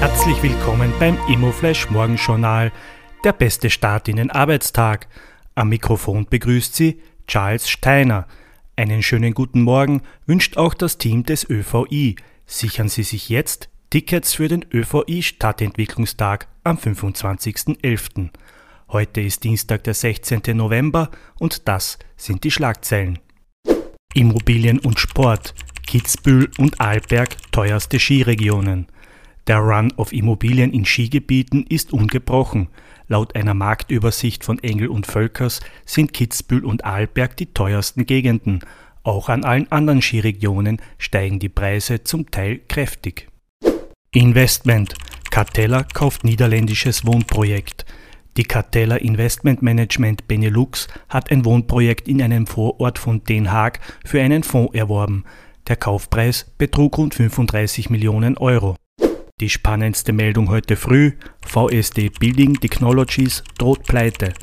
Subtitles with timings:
[0.00, 2.72] Herzlich willkommen beim Immoflash Morgenjournal,
[3.22, 5.08] der beste Start in den Arbeitstag.
[5.54, 8.26] Am Mikrofon begrüßt Sie Charles Steiner.
[8.76, 12.16] Einen schönen guten Morgen wünscht auch das Team des ÖVI.
[12.46, 18.30] Sichern Sie sich jetzt Tickets für den ÖVI Stadtentwicklungstag am 25.11.
[18.88, 20.40] Heute ist Dienstag, der 16.
[20.54, 23.18] November und das sind die Schlagzeilen.
[24.14, 25.54] Immobilien und Sport.
[25.86, 28.86] Kitzbühel und Arlberg teuerste Skiregionen.
[29.46, 32.68] Der Run auf Immobilien in Skigebieten ist ungebrochen.
[33.08, 38.60] Laut einer Marktübersicht von Engel und Völkers sind Kitzbühel und Arlberg die teuersten Gegenden.
[39.02, 43.28] Auch an allen anderen Skiregionen steigen die Preise zum Teil kräftig.
[44.12, 44.94] Investment.
[45.30, 47.86] Cartella kauft niederländisches Wohnprojekt.
[48.36, 54.20] Die Cartella Investment Management Benelux hat ein Wohnprojekt in einem Vorort von Den Haag für
[54.20, 55.24] einen Fonds erworben.
[55.68, 58.76] Der Kaufpreis betrug rund 35 Millionen Euro.
[59.40, 61.12] Die spannendste Meldung heute früh,
[61.46, 64.34] VSD Building Technologies droht pleite.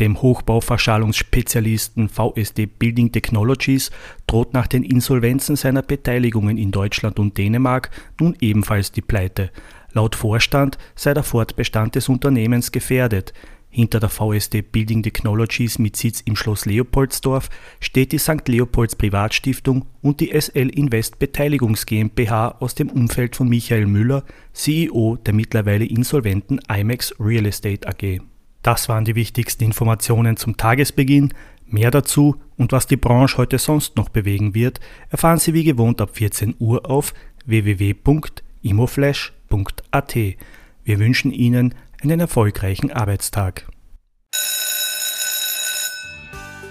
[0.00, 3.90] Dem Hochbauverschallungsspezialisten VSD Building Technologies
[4.26, 9.50] droht nach den Insolvenzen seiner Beteiligungen in Deutschland und Dänemark nun ebenfalls die Pleite.
[9.92, 13.34] Laut Vorstand sei der Fortbestand des Unternehmens gefährdet.
[13.76, 18.48] Hinter der VSD Building Technologies mit Sitz im Schloss Leopoldsdorf steht die St.
[18.48, 24.24] Leopolds Privatstiftung und die SL Invest Beteiligungs GmbH aus dem Umfeld von Michael Müller,
[24.54, 28.22] CEO der mittlerweile insolventen IMAX Real Estate AG.
[28.62, 31.34] Das waren die wichtigsten Informationen zum Tagesbeginn.
[31.66, 34.80] Mehr dazu und was die Branche heute sonst noch bewegen wird,
[35.10, 37.12] erfahren Sie wie gewohnt ab 14 Uhr auf
[37.44, 40.16] www.imoflash.at.
[40.86, 41.74] Wir wünschen Ihnen
[42.06, 43.66] einen erfolgreichen Arbeitstag.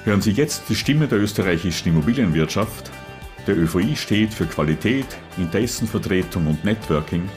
[0.05, 2.91] Hören Sie jetzt die Stimme der österreichischen Immobilienwirtschaft.
[3.45, 5.05] Der ÖVI steht für Qualität,
[5.37, 7.27] Interessenvertretung und Networking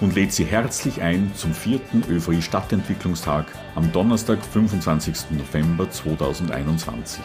[0.00, 5.30] und lädt Sie herzlich ein zum vierten ÖVI Stadtentwicklungstag am Donnerstag, 25.
[5.30, 7.22] November 2021.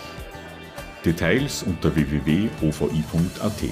[1.04, 3.64] Details unter www.ovi.at.